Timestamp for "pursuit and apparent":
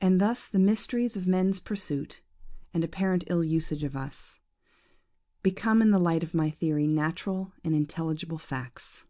1.60-3.22